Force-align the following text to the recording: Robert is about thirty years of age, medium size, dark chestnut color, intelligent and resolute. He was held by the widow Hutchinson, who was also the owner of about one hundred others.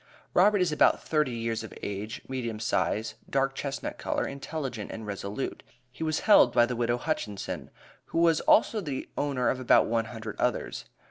Robert 0.33 0.61
is 0.63 0.71
about 0.71 1.03
thirty 1.03 1.29
years 1.29 1.63
of 1.63 1.75
age, 1.83 2.23
medium 2.27 2.59
size, 2.59 3.13
dark 3.29 3.53
chestnut 3.53 3.99
color, 3.99 4.25
intelligent 4.25 4.89
and 4.91 5.05
resolute. 5.05 5.61
He 5.91 6.03
was 6.03 6.21
held 6.21 6.51
by 6.53 6.65
the 6.65 6.75
widow 6.75 6.97
Hutchinson, 6.97 7.69
who 8.05 8.17
was 8.17 8.41
also 8.41 8.81
the 8.81 9.07
owner 9.15 9.47
of 9.51 9.59
about 9.59 9.85
one 9.85 10.05
hundred 10.05 10.39
others. 10.39 10.85